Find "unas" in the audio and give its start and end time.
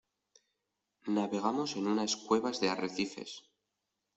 1.93-2.15